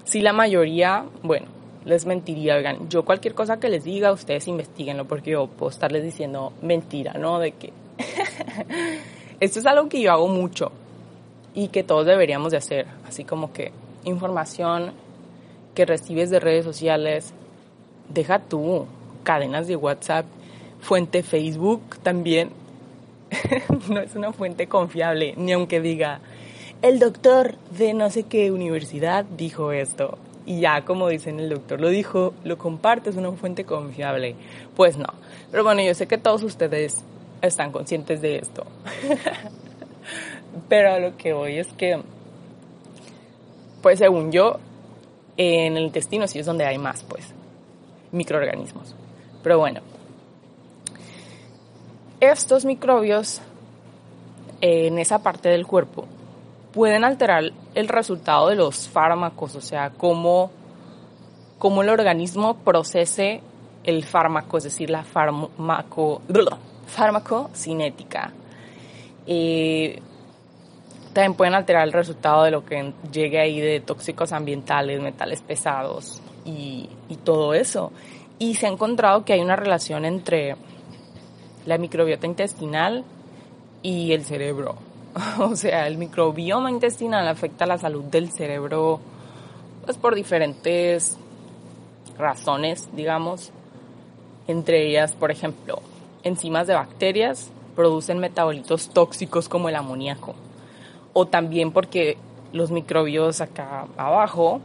si 0.02 0.20
la 0.20 0.32
mayoría, 0.32 1.04
bueno, 1.22 1.46
les 1.84 2.06
mentiría, 2.06 2.56
oigan, 2.56 2.88
yo 2.88 3.04
cualquier 3.04 3.36
cosa 3.36 3.60
que 3.60 3.68
les 3.68 3.84
diga, 3.84 4.10
ustedes 4.10 4.48
investiguenlo, 4.48 5.04
porque 5.04 5.30
yo 5.30 5.46
puedo 5.46 5.70
estarles 5.70 6.02
diciendo 6.02 6.52
mentira, 6.60 7.12
¿no? 7.14 7.38
De 7.38 7.52
que 7.52 7.72
esto 9.40 9.60
es 9.60 9.66
algo 9.66 9.88
que 9.88 10.00
yo 10.00 10.10
hago 10.10 10.26
mucho 10.26 10.72
y 11.54 11.68
que 11.68 11.84
todos 11.84 12.04
deberíamos 12.04 12.50
de 12.50 12.56
hacer, 12.56 12.86
así 13.06 13.22
como 13.22 13.52
que 13.52 13.70
información 14.02 14.94
que 15.76 15.86
recibes 15.86 16.30
de 16.30 16.40
redes 16.40 16.64
sociales, 16.64 17.32
deja 18.08 18.40
tú, 18.40 18.86
cadenas 19.22 19.68
de 19.68 19.76
WhatsApp, 19.76 20.26
fuente 20.80 21.22
Facebook 21.22 21.82
también, 22.02 22.50
no 23.88 24.00
es 24.00 24.14
una 24.14 24.32
fuente 24.32 24.66
confiable, 24.66 25.34
ni 25.36 25.52
aunque 25.52 25.80
diga, 25.80 26.20
el 26.82 26.98
doctor 26.98 27.56
de 27.76 27.94
no 27.94 28.10
sé 28.10 28.24
qué 28.24 28.50
universidad 28.50 29.24
dijo 29.24 29.72
esto. 29.72 30.18
Y 30.46 30.60
ya, 30.60 30.84
como 30.84 31.08
dicen, 31.08 31.40
el 31.40 31.50
doctor 31.50 31.80
lo 31.80 31.90
dijo, 31.90 32.32
lo 32.44 32.56
comparte, 32.56 33.10
es 33.10 33.16
una 33.16 33.32
fuente 33.32 33.64
confiable. 33.64 34.34
Pues 34.76 34.96
no. 34.96 35.12
Pero 35.50 35.62
bueno, 35.62 35.82
yo 35.82 35.92
sé 35.94 36.06
que 36.06 36.16
todos 36.16 36.42
ustedes 36.42 37.04
están 37.42 37.70
conscientes 37.70 38.22
de 38.22 38.36
esto. 38.36 38.64
Pero 40.68 41.00
lo 41.00 41.16
que 41.16 41.34
voy 41.34 41.58
es 41.58 41.66
que, 41.74 42.00
pues 43.82 43.98
según 43.98 44.32
yo, 44.32 44.58
en 45.36 45.76
el 45.76 45.84
intestino 45.84 46.26
sí 46.26 46.38
es 46.38 46.46
donde 46.46 46.64
hay 46.64 46.78
más, 46.78 47.02
pues, 47.02 47.34
microorganismos. 48.12 48.94
Pero 49.42 49.58
bueno, 49.58 49.80
estos 52.20 52.64
microbios 52.64 53.40
en 54.60 54.98
esa 54.98 55.22
parte 55.22 55.48
del 55.48 55.66
cuerpo 55.66 56.06
pueden 56.72 57.04
alterar 57.04 57.44
el 57.74 57.88
resultado 57.88 58.48
de 58.48 58.56
los 58.56 58.88
fármacos, 58.88 59.54
o 59.56 59.60
sea, 59.60 59.90
cómo, 59.90 60.50
cómo 61.58 61.82
el 61.82 61.88
organismo 61.88 62.56
procese 62.58 63.40
el 63.84 64.04
fármaco, 64.04 64.58
es 64.58 64.64
decir, 64.64 64.90
la 64.90 65.02
fármaco, 65.02 66.20
farmacocinética. 66.86 68.32
Eh, 69.26 70.00
también 71.12 71.34
pueden 71.34 71.54
alterar 71.54 71.84
el 71.84 71.92
resultado 71.92 72.44
de 72.44 72.50
lo 72.50 72.64
que 72.64 72.92
llegue 73.10 73.40
ahí 73.40 73.60
de 73.60 73.80
tóxicos 73.80 74.32
ambientales, 74.32 75.00
metales 75.00 75.40
pesados 75.40 76.20
y 76.44 76.88
todo 77.24 77.54
eso. 77.54 77.92
Y 78.38 78.54
se 78.54 78.66
ha 78.66 78.70
encontrado 78.70 79.24
que 79.24 79.32
hay 79.32 79.40
una 79.40 79.56
relación 79.56 80.04
entre 80.04 80.56
la 81.68 81.76
microbiota 81.76 82.26
intestinal 82.26 83.04
y 83.82 84.12
el 84.12 84.24
cerebro. 84.24 84.76
O 85.38 85.54
sea, 85.54 85.86
el 85.86 85.98
microbioma 85.98 86.70
intestinal 86.70 87.28
afecta 87.28 87.66
la 87.66 87.76
salud 87.76 88.04
del 88.04 88.30
cerebro 88.30 89.00
pues 89.84 89.98
por 89.98 90.14
diferentes 90.14 91.18
razones, 92.18 92.88
digamos. 92.94 93.52
Entre 94.46 94.86
ellas, 94.86 95.12
por 95.12 95.30
ejemplo, 95.30 95.80
enzimas 96.22 96.66
de 96.66 96.74
bacterias 96.74 97.50
producen 97.76 98.18
metabolitos 98.18 98.88
tóxicos 98.88 99.48
como 99.48 99.68
el 99.68 99.76
amoníaco. 99.76 100.34
O 101.12 101.26
también 101.26 101.72
porque 101.72 102.16
los 102.52 102.70
microbios 102.70 103.42
acá 103.42 103.86
abajo 103.98 104.60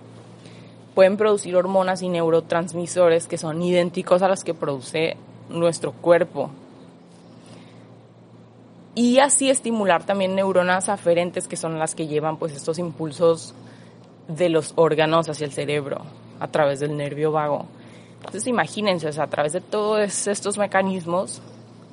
pueden 0.95 1.17
producir 1.17 1.55
hormonas 1.57 2.01
y 2.01 2.07
neurotransmisores 2.07 3.27
que 3.27 3.38
son 3.38 3.62
idénticos 3.62 4.22
a 4.22 4.29
los 4.29 4.43
que 4.45 4.53
produce 4.53 5.17
nuestro 5.50 5.91
cuerpo 5.91 6.50
y 8.95 9.19
así 9.19 9.50
estimular 9.50 10.05
también 10.05 10.35
neuronas 10.35 10.89
aferentes 10.89 11.47
que 11.47 11.57
son 11.57 11.79
las 11.79 11.95
que 11.95 12.07
llevan 12.07 12.38
pues 12.38 12.53
estos 12.53 12.77
impulsos 12.77 13.53
de 14.27 14.50
los 14.50 14.73
órganos 14.75 15.29
hacia 15.29 15.45
el 15.45 15.51
cerebro 15.51 16.01
a 16.39 16.47
través 16.47 16.79
del 16.79 16.95
nervio 16.95 17.31
vago. 17.31 17.65
Entonces 18.17 18.47
imagínense, 18.47 19.09
a 19.19 19.27
través 19.27 19.53
de 19.53 19.62
todos 19.62 20.27
estos 20.27 20.57
mecanismos, 20.57 21.41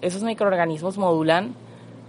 esos 0.00 0.22
microorganismos 0.22 0.98
modulan 0.98 1.54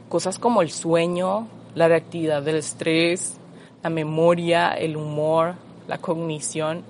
cosas 0.09 0.37
como 0.37 0.61
el 0.61 0.71
sueño, 0.71 1.47
la 1.73 1.87
reactividad 1.87 2.41
del 2.43 2.57
estrés, 2.57 3.37
la 3.81 3.89
memoria, 3.89 4.73
el 4.73 4.97
humor, 4.97 5.55
la 5.87 5.97
cognición, 5.97 6.83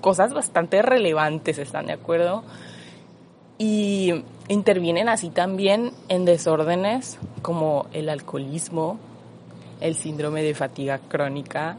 cosas 0.00 0.32
bastante 0.32 0.82
relevantes, 0.82 1.58
¿están 1.58 1.86
de 1.86 1.92
acuerdo? 1.92 2.42
Y 3.58 4.24
intervienen 4.48 5.08
así 5.08 5.30
también 5.30 5.92
en 6.08 6.24
desórdenes 6.24 7.18
como 7.42 7.86
el 7.92 8.08
alcoholismo, 8.08 8.98
el 9.80 9.94
síndrome 9.94 10.42
de 10.42 10.54
fatiga 10.54 10.98
crónica. 10.98 11.76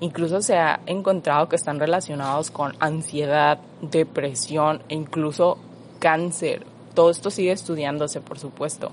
Incluso 0.00 0.40
se 0.40 0.56
ha 0.56 0.80
encontrado 0.86 1.48
que 1.48 1.56
están 1.56 1.78
relacionados 1.78 2.50
con 2.50 2.74
ansiedad, 2.80 3.58
depresión 3.82 4.82
e 4.88 4.94
incluso 4.94 5.58
cáncer. 5.98 6.64
Todo 6.94 7.10
esto 7.10 7.30
sigue 7.30 7.52
estudiándose, 7.52 8.22
por 8.22 8.38
supuesto, 8.38 8.90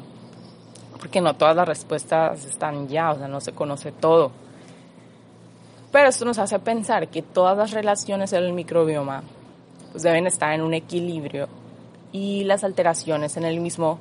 porque 0.99 1.21
no 1.21 1.35
todas 1.35 1.55
las 1.55 1.67
respuestas 1.67 2.43
están 2.45 2.89
ya, 2.89 3.11
o 3.11 3.17
sea, 3.17 3.29
no 3.29 3.39
se 3.39 3.53
conoce 3.53 3.93
todo. 3.93 4.31
Pero 5.93 6.09
esto 6.09 6.25
nos 6.25 6.37
hace 6.37 6.59
pensar 6.59 7.07
que 7.07 7.21
todas 7.21 7.57
las 7.57 7.71
relaciones 7.71 8.33
en 8.33 8.43
el 8.43 8.51
microbioma 8.51 9.23
pues 9.91 10.03
deben 10.03 10.27
estar 10.27 10.51
en 10.53 10.61
un 10.61 10.73
equilibrio 10.73 11.47
y 12.17 12.43
las 12.43 12.63
alteraciones 12.63 13.37
en 13.37 13.45
el 13.45 13.59
mismo, 13.59 13.99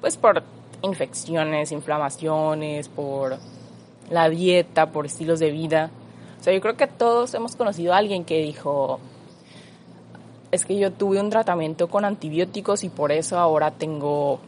pues 0.00 0.16
por 0.16 0.42
infecciones, 0.82 1.70
inflamaciones, 1.70 2.88
por 2.88 3.38
la 4.10 4.28
dieta, 4.28 4.90
por 4.90 5.06
estilos 5.06 5.38
de 5.38 5.50
vida. 5.50 5.90
O 6.40 6.42
sea, 6.42 6.52
yo 6.52 6.60
creo 6.60 6.76
que 6.76 6.88
todos 6.88 7.32
hemos 7.34 7.54
conocido 7.54 7.94
a 7.94 7.98
alguien 7.98 8.24
que 8.24 8.38
dijo, 8.38 8.98
es 10.50 10.64
que 10.64 10.76
yo 10.76 10.92
tuve 10.92 11.20
un 11.20 11.30
tratamiento 11.30 11.88
con 11.88 12.04
antibióticos 12.04 12.82
y 12.82 12.88
por 12.88 13.12
eso 13.12 13.38
ahora 13.38 13.70
tengo 13.70 14.40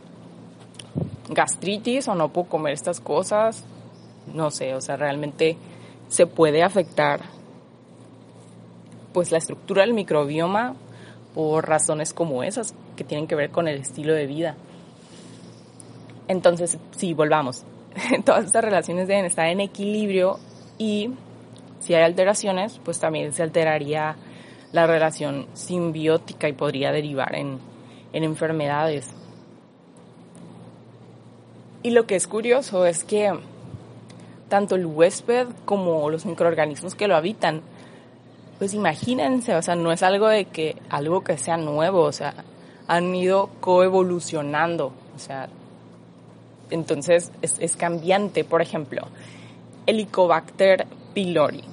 gastritis 1.29 2.09
o 2.09 2.15
no 2.15 2.31
puedo 2.31 2.49
comer 2.49 2.73
estas 2.73 3.01
cosas. 3.01 3.65
No 4.35 4.51
sé, 4.51 4.75
o 4.75 4.81
sea, 4.81 4.97
realmente 4.97 5.57
se 6.09 6.27
puede 6.27 6.65
afectar 6.65 7.21
pues 9.13 9.31
la 9.31 9.39
estructura 9.39 9.83
del 9.83 9.95
microbioma 9.95 10.75
por 11.37 11.69
razones 11.69 12.15
como 12.15 12.43
esas 12.43 12.75
que 12.97 13.05
tienen 13.05 13.27
que 13.27 13.35
ver 13.35 13.51
con 13.51 13.69
el 13.69 13.83
estilo 13.83 14.15
de 14.15 14.27
vida. 14.27 14.57
Entonces, 16.29 16.79
sí, 16.93 17.13
volvamos. 17.13 17.67
Todas 18.25 18.47
estas 18.47 18.65
relaciones 18.65 19.07
deben 19.07 19.27
estar 19.27 19.47
en 19.47 19.61
equilibrio 19.61 20.39
y 20.79 21.11
si 21.81 21.93
hay 21.93 22.05
alteraciones, 22.05 22.81
pues 22.83 22.99
también 22.99 23.35
se 23.35 23.43
alteraría 23.43 24.17
la 24.73 24.87
relación 24.87 25.47
simbiótica 25.53 26.49
y 26.49 26.55
podría 26.55 26.91
derivar 26.91 27.35
en, 27.35 27.59
en 28.15 28.25
enfermedades. 28.25 29.11
Y 31.83 31.91
lo 31.91 32.07
que 32.07 32.17
es 32.17 32.27
curioso 32.27 32.87
es 32.87 33.05
que 33.05 33.39
tanto 34.49 34.75
el 34.75 34.87
huésped 34.87 35.49
como 35.67 36.09
los 36.09 36.25
microorganismos 36.25 36.95
que 36.95 37.09
lo 37.09 37.15
habitan 37.15 37.61
pues 38.59 38.75
imagínense, 38.75 39.55
o 39.55 39.63
sea, 39.63 39.75
no 39.75 39.93
es 39.93 40.03
algo 40.03 40.29
de 40.29 40.47
que 40.47 40.77
algo 40.89 41.23
que 41.23 41.37
sea 41.37 41.57
nuevo, 41.57 42.03
o 42.03 42.13
sea, 42.13 42.35
han 42.89 43.15
ido 43.15 43.51
coevolucionando, 43.61 44.93
o 45.15 45.19
sea, 45.19 45.49
entonces 46.71 47.33
es, 47.43 47.57
es 47.59 47.77
cambiante. 47.77 48.45
Por 48.45 48.63
ejemplo, 48.63 49.07
Helicobacter 49.87 50.87
pylori 51.15 51.65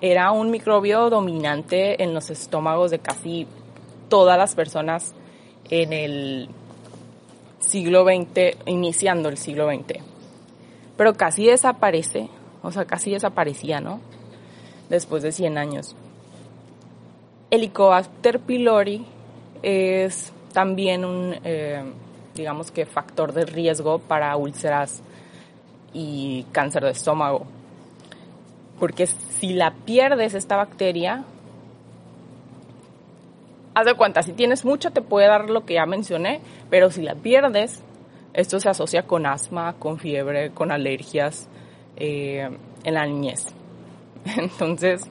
era 0.00 0.30
un 0.30 0.50
microbio 0.50 1.10
dominante 1.10 2.02
en 2.02 2.14
los 2.14 2.30
estómagos 2.30 2.90
de 2.90 3.00
casi 3.00 3.46
todas 4.08 4.38
las 4.38 4.54
personas 4.54 5.14
en 5.70 5.92
el 5.92 6.48
siglo 7.60 8.04
XX, 8.04 8.56
iniciando 8.66 9.28
el 9.28 9.36
siglo 9.36 9.68
XX. 9.68 10.00
Pero 10.96 11.14
casi 11.14 11.46
desaparece, 11.46 12.28
o 12.62 12.70
sea, 12.70 12.84
casi 12.84 13.10
desaparecía, 13.10 13.80
¿no? 13.80 14.00
Después 14.88 15.22
de 15.22 15.32
100 15.32 15.58
años. 15.58 15.96
Helicobacter 17.50 18.40
pylori 18.40 19.04
es 19.62 20.32
también 20.52 21.04
un, 21.04 21.34
eh, 21.44 21.82
digamos 22.34 22.70
que, 22.70 22.86
factor 22.86 23.32
de 23.32 23.44
riesgo 23.44 23.98
para 23.98 24.36
úlceras 24.36 25.02
y 25.92 26.44
cáncer 26.52 26.84
de 26.84 26.90
estómago. 26.90 27.46
Porque 28.78 29.06
si 29.06 29.54
la 29.54 29.72
pierdes 29.72 30.34
esta 30.34 30.56
bacteria, 30.56 31.24
haz 33.74 33.86
de 33.86 33.94
cuenta, 33.94 34.22
si 34.22 34.32
tienes 34.32 34.64
mucho 34.64 34.90
te 34.90 35.02
puede 35.02 35.26
dar 35.26 35.50
lo 35.50 35.64
que 35.64 35.74
ya 35.74 35.86
mencioné, 35.86 36.40
pero 36.70 36.90
si 36.90 37.02
la 37.02 37.14
pierdes, 37.14 37.82
esto 38.34 38.60
se 38.60 38.68
asocia 38.68 39.02
con 39.02 39.26
asma, 39.26 39.74
con 39.78 39.98
fiebre, 39.98 40.50
con 40.50 40.70
alergias 40.70 41.48
eh, 41.96 42.48
en 42.84 42.94
la 42.94 43.06
niñez. 43.06 43.57
Entonces, 44.36 45.02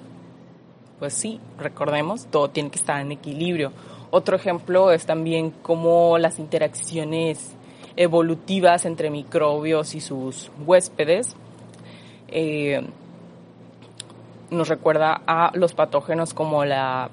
pues 0.99 1.13
sí, 1.13 1.39
recordemos, 1.57 2.27
todo 2.27 2.49
tiene 2.49 2.69
que 2.69 2.77
estar 2.77 3.01
en 3.01 3.11
equilibrio. 3.11 3.71
Otro 4.11 4.35
ejemplo 4.35 4.91
es 4.91 5.05
también 5.05 5.51
cómo 5.61 6.17
las 6.17 6.39
interacciones 6.39 7.55
evolutivas 7.95 8.85
entre 8.85 9.09
microbios 9.09 9.95
y 9.95 10.01
sus 10.01 10.51
huéspedes 10.65 11.35
eh, 12.27 12.81
nos 14.49 14.69
recuerda 14.69 15.21
a 15.25 15.51
los 15.55 15.73
patógenos 15.73 16.33
como 16.33 16.63
la, 16.63 17.09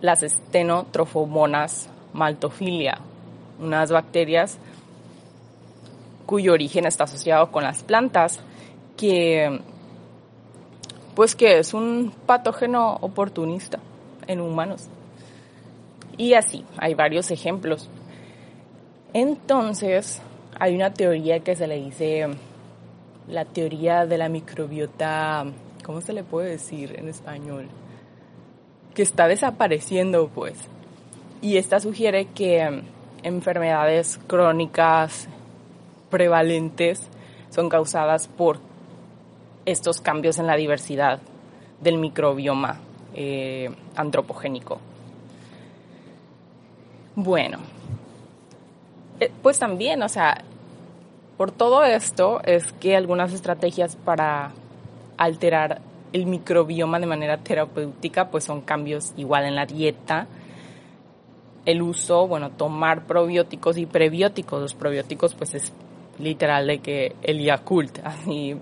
las 0.00 0.22
estenotrofomonas 0.22 1.90
maltofilia, 2.12 3.00
unas 3.60 3.90
bacterias 3.90 4.58
cuyo 6.24 6.52
origen 6.52 6.86
está 6.86 7.04
asociado 7.04 7.50
con 7.50 7.64
las 7.64 7.82
plantas, 7.82 8.40
que 8.96 9.60
pues 11.18 11.34
que 11.34 11.58
es 11.58 11.74
un 11.74 12.12
patógeno 12.26 12.96
oportunista 13.00 13.80
en 14.28 14.40
humanos. 14.40 14.86
Y 16.16 16.34
así, 16.34 16.64
hay 16.76 16.94
varios 16.94 17.32
ejemplos. 17.32 17.90
Entonces, 19.12 20.22
hay 20.60 20.76
una 20.76 20.94
teoría 20.94 21.40
que 21.40 21.56
se 21.56 21.66
le 21.66 21.74
dice 21.74 22.28
la 23.26 23.44
teoría 23.44 24.06
de 24.06 24.16
la 24.16 24.28
microbiota, 24.28 25.44
¿cómo 25.84 26.00
se 26.02 26.12
le 26.12 26.22
puede 26.22 26.50
decir 26.50 26.94
en 26.96 27.08
español? 27.08 27.66
Que 28.94 29.02
está 29.02 29.26
desapareciendo, 29.26 30.28
pues. 30.32 30.56
Y 31.42 31.56
esta 31.56 31.80
sugiere 31.80 32.26
que 32.26 32.84
enfermedades 33.24 34.20
crónicas 34.28 35.28
prevalentes 36.10 37.08
son 37.50 37.68
causadas 37.68 38.28
por 38.28 38.67
estos 39.70 40.00
cambios 40.00 40.38
en 40.38 40.46
la 40.46 40.56
diversidad 40.56 41.20
del 41.80 41.98
microbioma 41.98 42.80
eh, 43.14 43.70
antropogénico. 43.96 44.80
Bueno, 47.14 47.58
eh, 49.20 49.30
pues 49.42 49.58
también, 49.58 50.02
o 50.02 50.08
sea, 50.08 50.42
por 51.36 51.50
todo 51.50 51.84
esto 51.84 52.40
es 52.44 52.72
que 52.72 52.96
algunas 52.96 53.32
estrategias 53.32 53.96
para 53.96 54.52
alterar 55.18 55.82
el 56.14 56.24
microbioma 56.24 56.98
de 56.98 57.06
manera 57.06 57.36
terapéutica 57.36 58.30
pues 58.30 58.44
son 58.44 58.62
cambios 58.62 59.12
igual 59.16 59.44
en 59.44 59.54
la 59.54 59.66
dieta, 59.66 60.26
el 61.66 61.82
uso, 61.82 62.26
bueno, 62.26 62.50
tomar 62.52 63.04
probióticos 63.04 63.76
y 63.76 63.84
prebióticos. 63.84 64.62
Los 64.62 64.74
probióticos 64.74 65.34
pues 65.34 65.54
es 65.54 65.72
literal 66.18 66.66
de 66.66 66.78
que 66.78 67.16
el 67.22 67.42
Yakult, 67.42 67.98
así 68.04 68.56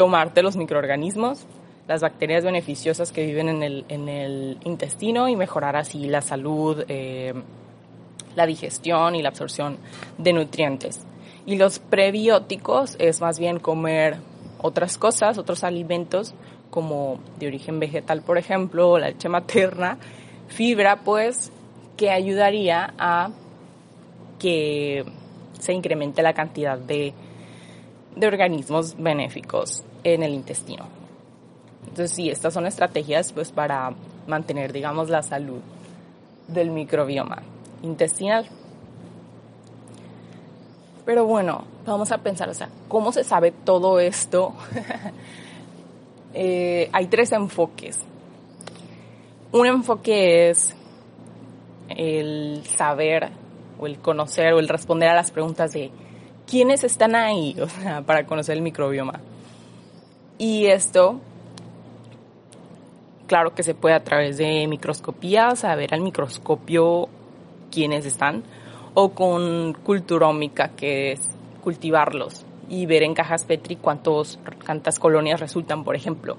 tomarte 0.00 0.42
los 0.42 0.56
microorganismos, 0.56 1.44
las 1.86 2.00
bacterias 2.00 2.42
beneficiosas 2.42 3.12
que 3.12 3.26
viven 3.26 3.50
en 3.50 4.08
el, 4.08 4.56
intestino 4.64 5.28
y 5.28 5.36
mejorar 5.36 5.76
así 5.76 6.06
la 6.06 6.22
salud, 6.22 6.86
eh, 6.88 7.34
la 8.34 8.46
digestión 8.46 9.14
y 9.14 9.20
la 9.20 9.28
absorción 9.28 9.76
de 10.16 10.32
nutrientes. 10.32 11.04
Y 11.44 11.56
los 11.56 11.80
prebióticos 11.80 12.96
es 12.98 13.20
más 13.20 13.38
bien 13.38 13.58
comer 13.58 14.16
otras 14.62 14.96
cosas, 14.96 15.36
otros 15.36 15.64
alimentos 15.64 16.32
como 16.70 17.20
de 17.38 17.48
origen 17.48 17.78
vegetal, 17.78 18.22
por 18.22 18.38
ejemplo, 18.38 18.96
la 18.96 19.08
leche 19.08 19.28
materna, 19.28 19.98
fibra, 20.48 21.00
pues, 21.04 21.52
que 21.98 22.10
ayudaría 22.10 22.94
a 22.96 23.32
que 24.38 25.04
se 25.58 25.74
incremente 25.74 26.22
la 26.22 26.32
cantidad 26.32 26.78
de, 26.78 27.12
de 28.16 28.26
organismos 28.26 28.96
benéficos 28.96 29.84
en 30.04 30.22
el 30.22 30.34
intestino. 30.34 30.86
Entonces 31.82 32.12
sí, 32.12 32.30
estas 32.30 32.54
son 32.54 32.66
estrategias 32.66 33.32
pues 33.32 33.52
para 33.52 33.92
mantener, 34.26 34.72
digamos, 34.72 35.08
la 35.08 35.22
salud 35.22 35.60
del 36.48 36.70
microbioma 36.70 37.42
intestinal. 37.82 38.46
Pero 41.04 41.24
bueno, 41.24 41.64
vamos 41.86 42.12
a 42.12 42.18
pensar, 42.18 42.48
o 42.48 42.54
sea, 42.54 42.68
¿cómo 42.88 43.12
se 43.12 43.24
sabe 43.24 43.52
todo 43.52 44.00
esto? 44.00 44.54
Eh, 46.32 46.88
hay 46.92 47.08
tres 47.08 47.32
enfoques. 47.32 47.98
Un 49.50 49.66
enfoque 49.66 50.50
es 50.50 50.76
el 51.88 52.62
saber 52.64 53.30
o 53.80 53.88
el 53.88 53.98
conocer 53.98 54.52
o 54.52 54.60
el 54.60 54.68
responder 54.68 55.08
a 55.08 55.14
las 55.16 55.32
preguntas 55.32 55.72
de 55.72 55.90
quiénes 56.46 56.84
están 56.84 57.16
ahí, 57.16 57.56
o 57.60 57.68
sea, 57.68 58.02
para 58.02 58.26
conocer 58.26 58.56
el 58.56 58.62
microbioma. 58.62 59.20
Y 60.40 60.68
esto, 60.68 61.20
claro 63.26 63.54
que 63.54 63.62
se 63.62 63.74
puede 63.74 63.94
a 63.94 64.02
través 64.02 64.38
de 64.38 64.66
microscopía, 64.68 65.54
saber 65.54 65.92
al 65.92 66.00
microscopio 66.00 67.10
quiénes 67.70 68.06
están, 68.06 68.42
o 68.94 69.10
con 69.10 69.74
culturómica, 69.74 70.68
que 70.68 71.12
es 71.12 71.20
cultivarlos 71.62 72.46
y 72.70 72.86
ver 72.86 73.02
en 73.02 73.12
cajas 73.12 73.44
Petri 73.44 73.76
cuántos, 73.76 74.38
cuántas 74.64 74.98
colonias 74.98 75.40
resultan, 75.40 75.84
por 75.84 75.94
ejemplo. 75.94 76.38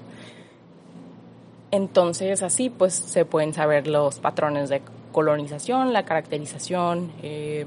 Entonces 1.70 2.42
así 2.42 2.70
pues 2.70 2.94
se 2.94 3.24
pueden 3.24 3.54
saber 3.54 3.86
los 3.86 4.18
patrones 4.18 4.68
de 4.68 4.82
colonización, 5.12 5.92
la 5.92 6.04
caracterización 6.04 7.12
eh, 7.22 7.66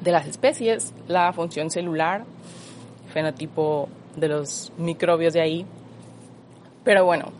de 0.00 0.10
las 0.10 0.26
especies, 0.26 0.94
la 1.06 1.34
función 1.34 1.70
celular, 1.70 2.24
fenotipo 3.12 3.90
de 4.20 4.28
los 4.28 4.72
microbios 4.76 5.32
de 5.34 5.40
ahí. 5.40 5.66
Pero 6.84 7.04
bueno, 7.04 7.32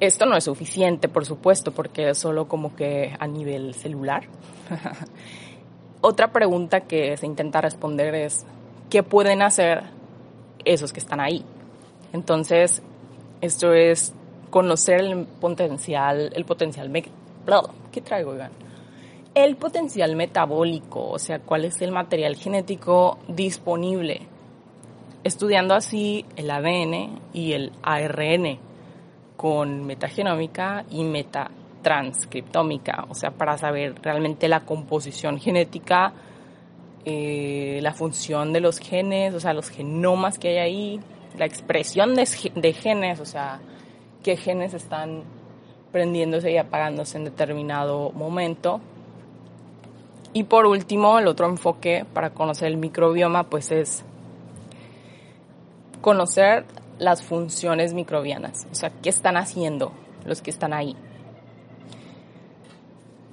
esto 0.00 0.24
no 0.24 0.36
es 0.36 0.44
suficiente, 0.44 1.08
por 1.08 1.26
supuesto, 1.26 1.72
porque 1.72 2.10
es 2.10 2.18
solo 2.18 2.48
como 2.48 2.74
que 2.74 3.14
a 3.18 3.26
nivel 3.26 3.74
celular. 3.74 4.24
Otra 6.00 6.32
pregunta 6.32 6.80
que 6.80 7.16
se 7.18 7.26
intenta 7.26 7.60
responder 7.60 8.14
es, 8.14 8.46
¿qué 8.88 9.02
pueden 9.02 9.42
hacer 9.42 9.82
esos 10.64 10.94
que 10.94 11.00
están 11.00 11.20
ahí? 11.20 11.44
Entonces, 12.14 12.82
esto 13.42 13.74
es 13.74 14.14
conocer 14.48 15.00
el 15.00 15.26
potencial, 15.26 16.32
el 16.34 16.44
potencial, 16.46 16.90
¿qué 17.92 18.00
traigo, 18.00 18.34
Iván? 18.34 18.52
El 19.34 19.56
potencial 19.56 20.16
metabólico, 20.16 21.10
o 21.10 21.18
sea, 21.18 21.40
cuál 21.40 21.66
es 21.66 21.80
el 21.82 21.92
material 21.92 22.36
genético 22.36 23.18
disponible 23.28 24.22
estudiando 25.24 25.74
así 25.74 26.24
el 26.36 26.50
ADN 26.50 27.18
y 27.32 27.52
el 27.52 27.72
ARN 27.82 28.58
con 29.36 29.86
metagenómica 29.86 30.84
y 30.90 31.04
metatranscriptómica, 31.04 33.06
o 33.08 33.14
sea, 33.14 33.30
para 33.30 33.56
saber 33.58 33.94
realmente 34.02 34.48
la 34.48 34.60
composición 34.60 35.38
genética, 35.38 36.12
eh, 37.04 37.78
la 37.82 37.92
función 37.94 38.52
de 38.52 38.60
los 38.60 38.78
genes, 38.78 39.34
o 39.34 39.40
sea, 39.40 39.54
los 39.54 39.70
genomas 39.70 40.38
que 40.38 40.48
hay 40.48 40.58
ahí, 40.58 41.00
la 41.38 41.46
expresión 41.46 42.14
de, 42.14 42.28
de 42.54 42.72
genes, 42.74 43.20
o 43.20 43.24
sea, 43.24 43.60
qué 44.22 44.36
genes 44.36 44.74
están 44.74 45.22
prendiéndose 45.90 46.52
y 46.52 46.58
apagándose 46.58 47.16
en 47.16 47.24
determinado 47.24 48.12
momento. 48.12 48.82
Y 50.32 50.44
por 50.44 50.66
último, 50.66 51.18
el 51.18 51.26
otro 51.26 51.48
enfoque 51.48 52.04
para 52.12 52.30
conocer 52.30 52.68
el 52.68 52.76
microbioma, 52.76 53.44
pues 53.44 53.72
es 53.72 54.04
conocer 56.00 56.64
las 56.98 57.22
funciones 57.22 57.94
microbianas, 57.94 58.66
o 58.70 58.74
sea, 58.74 58.90
qué 59.02 59.08
están 59.08 59.36
haciendo 59.36 59.92
los 60.24 60.42
que 60.42 60.50
están 60.50 60.72
ahí. 60.72 60.96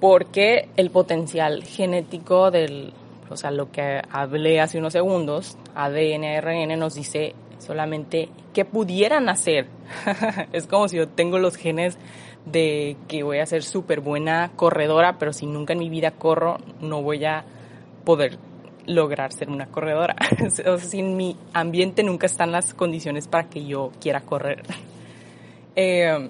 Porque 0.00 0.68
el 0.76 0.90
potencial 0.90 1.64
genético 1.64 2.50
del, 2.50 2.92
o 3.28 3.36
sea, 3.36 3.50
lo 3.50 3.70
que 3.70 4.00
hablé 4.10 4.60
hace 4.60 4.78
unos 4.78 4.92
segundos, 4.92 5.58
ADN, 5.74 6.24
ARN, 6.24 6.78
nos 6.78 6.94
dice 6.94 7.34
solamente 7.58 8.28
qué 8.54 8.64
pudieran 8.64 9.28
hacer. 9.28 9.66
es 10.52 10.66
como 10.66 10.88
si 10.88 10.96
yo 10.96 11.08
tengo 11.08 11.38
los 11.38 11.56
genes 11.56 11.98
de 12.46 12.96
que 13.08 13.22
voy 13.22 13.38
a 13.38 13.46
ser 13.46 13.62
súper 13.62 14.00
buena 14.00 14.52
corredora, 14.56 15.18
pero 15.18 15.32
si 15.32 15.46
nunca 15.46 15.72
en 15.72 15.80
mi 15.80 15.90
vida 15.90 16.12
corro, 16.12 16.58
no 16.80 17.02
voy 17.02 17.24
a 17.24 17.44
poder 18.04 18.38
lograr 18.88 19.32
ser 19.32 19.50
una 19.50 19.66
corredora. 19.66 20.16
o 20.46 20.50
sea, 20.50 20.78
si 20.78 21.00
en 21.00 21.16
mi 21.16 21.36
ambiente 21.52 22.02
nunca 22.02 22.26
están 22.26 22.50
las 22.50 22.74
condiciones 22.74 23.28
para 23.28 23.48
que 23.48 23.64
yo 23.64 23.92
quiera 24.00 24.22
correr. 24.22 24.62
Eh, 25.80 26.28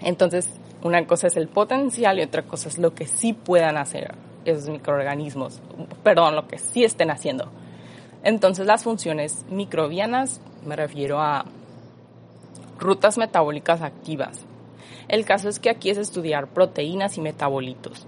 entonces, 0.00 0.50
una 0.82 1.06
cosa 1.06 1.28
es 1.28 1.36
el 1.36 1.46
potencial 1.46 2.18
y 2.18 2.22
otra 2.22 2.42
cosa 2.42 2.68
es 2.68 2.78
lo 2.78 2.94
que 2.94 3.06
sí 3.06 3.32
puedan 3.32 3.76
hacer 3.76 4.12
esos 4.44 4.68
microorganismos. 4.68 5.62
Perdón, 6.02 6.34
lo 6.34 6.48
que 6.48 6.58
sí 6.58 6.82
estén 6.82 7.12
haciendo. 7.12 7.48
Entonces 8.24 8.66
las 8.66 8.82
funciones 8.82 9.44
microbianas 9.48 10.40
me 10.64 10.74
refiero 10.74 11.20
a 11.20 11.44
rutas 12.76 13.18
metabólicas 13.18 13.82
activas. 13.82 14.44
El 15.06 15.24
caso 15.24 15.48
es 15.48 15.60
que 15.60 15.70
aquí 15.70 15.90
es 15.90 15.98
estudiar 15.98 16.48
proteínas 16.48 17.16
y 17.18 17.20
metabolitos. 17.20 18.06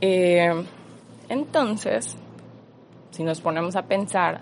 Eh, 0.00 0.64
entonces, 1.28 2.16
si 3.10 3.22
nos 3.22 3.40
ponemos 3.40 3.76
a 3.76 3.82
pensar, 3.82 4.40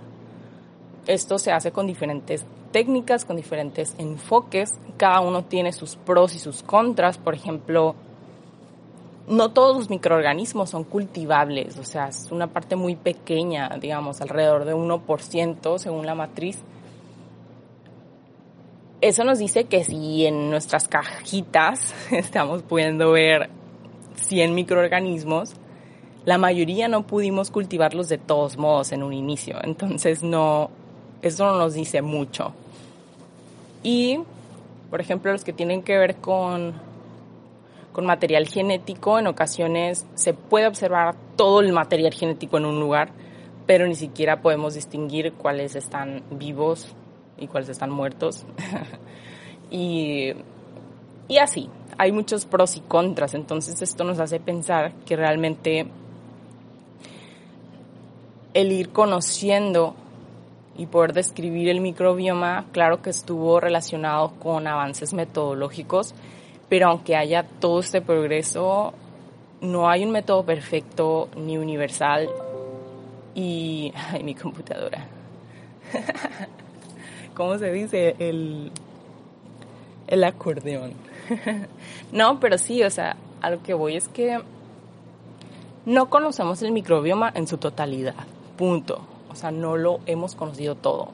esto 1.07 1.39
se 1.39 1.53
hace 1.53 1.73
con 1.73 1.87
diferentes 1.87 2.45
técnicas, 2.73 3.25
con 3.25 3.37
diferentes 3.37 3.95
enfoques. 3.99 4.73
Cada 4.97 5.21
uno 5.21 5.45
tiene 5.45 5.73
sus 5.73 5.97
pros 5.97 6.35
y 6.35 6.39
sus 6.39 6.63
contras. 6.63 7.19
Por 7.19 7.35
ejemplo, 7.35 7.95
no 9.29 9.51
todos 9.51 9.77
los 9.77 9.91
microorganismos 9.91 10.71
son 10.71 10.85
cultivables, 10.85 11.79
o 11.79 11.85
sea, 11.85 12.09
es 12.09 12.31
una 12.31 12.47
parte 12.47 12.77
muy 12.77 12.95
pequeña, 12.95 13.69
digamos, 13.81 14.21
alrededor 14.21 14.65
de 14.65 14.75
1% 14.75 15.79
según 15.79 16.07
la 16.07 16.15
matriz. 16.15 16.63
Eso 19.01 19.25
nos 19.25 19.39
dice 19.39 19.65
que 19.65 19.85
si 19.85 20.27
en 20.27 20.51
nuestras 20.51 20.89
cajitas 20.89 21.95
estamos 22.11 22.63
pudiendo 22.63 23.13
ver 23.13 23.51
100 24.17 24.55
microorganismos, 24.55 25.55
la 26.27 26.37
mayoría 26.37 26.89
no 26.89 27.07
pudimos 27.07 27.51
cultivarlos 27.51 28.11
de 28.11 28.19
todos 28.19 28.59
modos 28.59 28.93
en 28.93 29.03
un 29.03 29.15
inicio, 29.15 29.57
entonces 29.63 30.23
no, 30.23 30.71
eso 31.23 31.47
no 31.47 31.59
nos 31.59 31.73
dice 31.73 32.03
mucho. 32.03 32.53
Y, 33.83 34.21
por 34.91 35.01
ejemplo, 35.01 35.33
los 35.33 35.45
que 35.45 35.55
tienen 35.55 35.83
que 35.83 35.97
ver 35.97 36.17
con 36.17 36.75
con 37.97 38.05
material 38.05 38.47
genético, 38.47 39.19
en 39.19 39.27
ocasiones 39.27 40.07
se 40.17 40.35
puede 40.35 40.67
observar 40.67 41.17
todo 41.35 41.61
el 41.61 41.73
material 41.73 42.13
genético 42.13 42.59
en 42.59 42.67
un 42.67 42.79
lugar, 42.79 43.09
pero 43.67 43.87
ni 43.87 43.95
siquiera 43.95 44.43
podemos 44.43 44.75
distinguir 44.75 45.33
cuáles 45.33 45.77
están 45.77 46.23
vivos 46.31 46.95
y 47.39 47.47
cuáles 47.47 47.71
están 47.71 47.89
muertos. 47.89 48.45
y, 49.71 50.33
y 51.27 51.39
así, 51.39 51.71
hay 51.97 52.13
muchos 52.13 52.45
pros 52.45 52.77
y 52.77 52.81
contras, 52.81 53.33
entonces 53.33 53.81
esto 53.81 54.05
nos 54.05 54.21
hace 54.21 54.41
pensar 54.41 54.93
que 55.07 55.17
realmente 55.17 55.87
el 58.59 58.73
ir 58.73 58.91
conociendo 58.91 59.95
y 60.77 60.87
poder 60.87 61.13
describir 61.13 61.69
el 61.69 61.81
microbioma, 61.81 62.67
claro 62.73 63.01
que 63.03 63.11
estuvo 63.11 63.61
relacionado 63.61 64.33
con 64.39 64.67
avances 64.67 65.15
metodológicos 65.15 66.15
pero 66.69 66.89
aunque 66.89 67.17
haya 67.17 67.45
todo 67.45 67.81
este 67.81 68.01
progreso, 68.01 68.93
no 69.61 69.89
hay 69.89 70.05
un 70.05 70.11
método 70.11 70.45
perfecto 70.45 71.29
ni 71.37 71.59
universal. 71.59 72.29
Y. 73.35 73.93
Ay, 74.13 74.23
mi 74.23 74.35
computadora. 74.35 75.07
¿Cómo 77.35 77.59
se 77.59 77.71
dice? 77.73 78.17
El. 78.19 78.73
El 80.07 80.25
acordeón. 80.25 80.93
no, 82.13 82.41
pero 82.41 82.59
sí, 82.59 82.83
o 82.83 82.91
sea, 82.91 83.17
a 83.41 83.51
lo 83.51 83.63
que 83.63 83.75
voy 83.75 83.97
es 83.97 84.09
que 84.09 84.41
no 85.85 86.11
conocemos 86.11 86.63
el 86.63 86.73
microbioma 86.73 87.33
en 87.35 87.47
su 87.47 87.59
totalidad. 87.59 88.15
Punto. 88.57 89.01
O 89.31 89.35
sea, 89.35 89.51
no 89.51 89.77
lo 89.77 90.01
hemos 90.07 90.35
conocido 90.35 90.75
todo. 90.75 91.09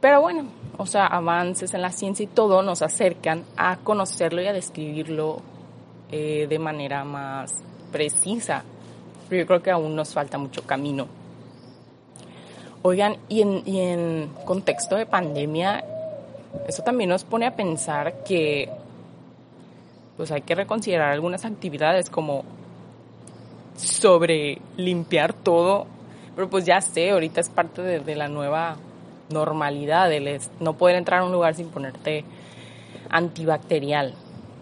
Pero 0.00 0.20
bueno, 0.20 0.46
o 0.76 0.86
sea, 0.86 1.06
avances 1.06 1.72
en 1.74 1.82
la 1.82 1.92
ciencia 1.92 2.24
y 2.24 2.26
todo 2.26 2.62
nos 2.62 2.82
acercan 2.82 3.44
a 3.56 3.76
conocerlo 3.78 4.42
y 4.42 4.46
a 4.46 4.52
describirlo 4.52 5.40
eh, 6.10 6.46
de 6.48 6.58
manera 6.58 7.04
más 7.04 7.62
precisa. 7.92 8.64
Pero 9.28 9.42
yo 9.42 9.46
creo 9.46 9.62
que 9.62 9.70
aún 9.70 9.94
nos 9.96 10.12
falta 10.12 10.36
mucho 10.36 10.62
camino. 10.62 11.06
Oigan, 12.82 13.16
y 13.28 13.40
en, 13.40 13.62
y 13.64 13.80
en 13.80 14.30
contexto 14.44 14.96
de 14.96 15.06
pandemia, 15.06 15.82
eso 16.68 16.82
también 16.82 17.10
nos 17.10 17.24
pone 17.24 17.46
a 17.46 17.56
pensar 17.56 18.24
que 18.24 18.68
pues 20.16 20.30
hay 20.30 20.42
que 20.42 20.54
reconsiderar 20.54 21.12
algunas 21.12 21.44
actividades 21.44 22.10
como 22.10 22.44
sobre 23.76 24.60
limpiar 24.76 25.32
todo, 25.32 25.86
pero 26.34 26.48
pues 26.48 26.64
ya 26.64 26.80
sé, 26.80 27.10
ahorita 27.10 27.40
es 27.40 27.48
parte 27.48 27.82
de 27.82 28.16
la 28.16 28.28
nueva 28.28 28.76
normalidad, 29.30 30.12
el 30.12 30.40
no 30.60 30.74
poder 30.74 30.96
entrar 30.96 31.20
a 31.20 31.24
un 31.24 31.32
lugar 31.32 31.54
sin 31.54 31.68
ponerte 31.68 32.24
antibacterial, 33.10 34.14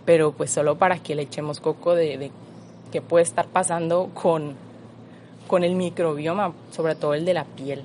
pero 0.04 0.32
pues 0.32 0.50
solo 0.50 0.76
para 0.76 0.98
que 0.98 1.14
le 1.14 1.22
echemos 1.22 1.60
coco 1.60 1.94
de, 1.94 2.30
qué 2.90 3.00
puede 3.00 3.22
estar 3.22 3.46
pasando 3.46 4.10
con, 4.14 4.56
con 5.46 5.64
el 5.64 5.74
microbioma, 5.74 6.52
sobre 6.70 6.94
todo 6.94 7.14
el 7.14 7.24
de 7.24 7.34
la 7.34 7.44
piel. 7.44 7.84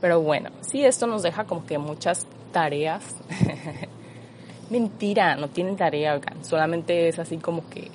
Pero 0.00 0.20
bueno, 0.20 0.50
sí, 0.60 0.84
esto 0.84 1.06
nos 1.06 1.22
deja 1.22 1.44
como 1.44 1.66
que 1.66 1.78
muchas 1.78 2.26
tareas. 2.52 3.16
Mentira, 4.70 5.34
no 5.34 5.48
tienen 5.48 5.76
tarea, 5.76 6.20
solamente 6.42 7.08
es 7.08 7.18
así 7.18 7.38
como 7.38 7.68
que 7.68 7.90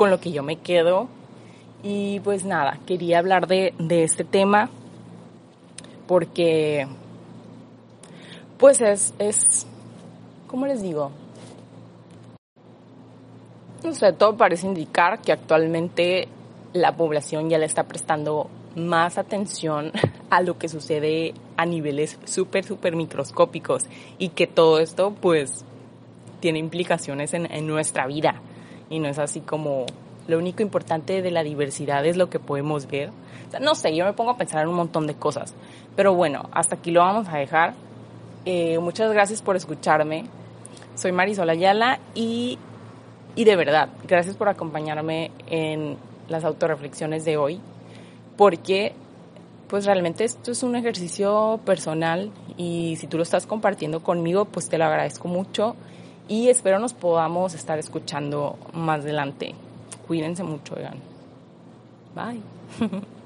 con 0.00 0.08
lo 0.08 0.18
que 0.18 0.32
yo 0.32 0.42
me 0.42 0.56
quedo. 0.56 1.08
Y 1.82 2.20
pues 2.20 2.46
nada, 2.46 2.78
quería 2.86 3.18
hablar 3.18 3.46
de, 3.46 3.74
de 3.78 4.02
este 4.02 4.24
tema 4.24 4.70
porque 6.06 6.88
pues 8.56 8.80
es, 8.80 9.12
es, 9.18 9.66
¿cómo 10.46 10.64
les 10.64 10.80
digo? 10.80 11.10
No 13.84 13.92
sé, 13.92 14.14
todo 14.14 14.38
parece 14.38 14.66
indicar 14.66 15.20
que 15.20 15.32
actualmente 15.32 16.28
la 16.72 16.96
población 16.96 17.50
ya 17.50 17.58
le 17.58 17.66
está 17.66 17.82
prestando 17.84 18.48
más 18.76 19.18
atención 19.18 19.92
a 20.30 20.40
lo 20.40 20.56
que 20.56 20.70
sucede 20.70 21.34
a 21.58 21.66
niveles 21.66 22.18
súper, 22.24 22.64
súper 22.64 22.96
microscópicos 22.96 23.82
y 24.16 24.30
que 24.30 24.46
todo 24.46 24.80
esto 24.80 25.14
pues 25.20 25.66
tiene 26.40 26.58
implicaciones 26.58 27.34
en, 27.34 27.52
en 27.52 27.66
nuestra 27.66 28.06
vida 28.06 28.40
y 28.90 28.98
no 28.98 29.08
es 29.08 29.18
así 29.18 29.40
como 29.40 29.86
lo 30.28 30.38
único 30.38 30.62
importante 30.62 31.22
de 31.22 31.30
la 31.30 31.42
diversidad 31.42 32.04
es 32.04 32.16
lo 32.16 32.28
que 32.28 32.38
podemos 32.38 32.86
ver. 32.86 33.10
no 33.60 33.74
sé, 33.74 33.94
yo 33.96 34.04
me 34.04 34.12
pongo 34.12 34.32
a 34.32 34.36
pensar 34.36 34.62
en 34.62 34.68
un 34.68 34.76
montón 34.76 35.06
de 35.06 35.14
cosas. 35.14 35.54
Pero 35.96 36.14
bueno, 36.14 36.48
hasta 36.52 36.76
aquí 36.76 36.90
lo 36.90 37.00
vamos 37.00 37.28
a 37.28 37.38
dejar. 37.38 37.74
Eh, 38.44 38.78
muchas 38.78 39.12
gracias 39.12 39.42
por 39.42 39.56
escucharme. 39.56 40.26
Soy 40.94 41.12
Marisol 41.12 41.50
Ayala 41.50 41.98
y, 42.14 42.58
y 43.34 43.44
de 43.44 43.56
verdad, 43.56 43.88
gracias 44.06 44.36
por 44.36 44.48
acompañarme 44.48 45.30
en 45.48 45.96
las 46.28 46.44
autorreflexiones 46.44 47.24
de 47.24 47.36
hoy. 47.36 47.60
Porque 48.36 48.92
pues 49.68 49.84
realmente 49.86 50.24
esto 50.24 50.50
es 50.50 50.62
un 50.64 50.74
ejercicio 50.74 51.60
personal 51.64 52.30
y 52.56 52.96
si 52.96 53.06
tú 53.06 53.16
lo 53.16 53.22
estás 53.22 53.46
compartiendo 53.46 54.02
conmigo, 54.02 54.44
pues 54.44 54.68
te 54.68 54.78
lo 54.78 54.84
agradezco 54.84 55.28
mucho 55.28 55.76
y 56.30 56.48
espero 56.48 56.78
nos 56.78 56.94
podamos 56.94 57.54
estar 57.54 57.80
escuchando 57.80 58.56
más 58.72 59.00
adelante. 59.00 59.52
Cuídense 60.06 60.44
mucho, 60.44 60.76
oigan. 60.76 60.94
Bye. 62.14 62.40